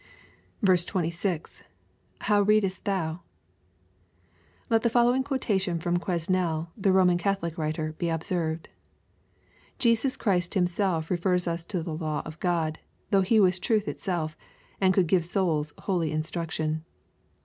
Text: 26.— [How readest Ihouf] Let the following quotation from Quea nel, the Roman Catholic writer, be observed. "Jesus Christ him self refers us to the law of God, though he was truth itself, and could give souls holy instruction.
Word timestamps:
26.— 0.65 1.61
[How 2.31 2.41
readest 2.41 2.83
Ihouf] 2.85 3.19
Let 4.67 4.81
the 4.81 4.89
following 4.89 5.21
quotation 5.21 5.77
from 5.79 5.97
Quea 5.99 6.21
nel, 6.27 6.71
the 6.75 6.91
Roman 6.91 7.19
Catholic 7.19 7.55
writer, 7.55 7.93
be 7.99 8.09
observed. 8.09 8.69
"Jesus 9.77 10.17
Christ 10.17 10.55
him 10.55 10.65
self 10.65 11.11
refers 11.11 11.47
us 11.47 11.65
to 11.65 11.83
the 11.83 11.93
law 11.93 12.23
of 12.25 12.39
God, 12.39 12.79
though 13.11 13.21
he 13.21 13.39
was 13.39 13.59
truth 13.59 13.87
itself, 13.87 14.35
and 14.81 14.91
could 14.91 15.05
give 15.05 15.23
souls 15.23 15.71
holy 15.83 16.11
instruction. 16.11 16.83